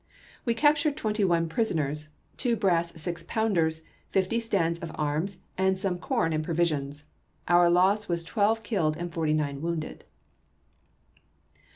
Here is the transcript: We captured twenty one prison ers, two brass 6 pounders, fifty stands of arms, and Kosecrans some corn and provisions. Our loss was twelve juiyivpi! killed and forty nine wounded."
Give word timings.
We 0.45 0.55
captured 0.55 0.97
twenty 0.97 1.23
one 1.23 1.47
prison 1.47 1.79
ers, 1.79 2.09
two 2.35 2.55
brass 2.55 2.91
6 2.99 3.23
pounders, 3.27 3.83
fifty 4.09 4.39
stands 4.39 4.79
of 4.79 4.91
arms, 4.95 5.37
and 5.59 5.75
Kosecrans 5.75 5.79
some 5.79 5.99
corn 5.99 6.33
and 6.33 6.43
provisions. 6.43 7.03
Our 7.47 7.69
loss 7.69 8.07
was 8.09 8.23
twelve 8.23 8.61
juiyivpi! 8.61 8.63
killed 8.63 8.97
and 8.97 9.13
forty 9.13 9.33
nine 9.33 9.61
wounded." 9.61 10.05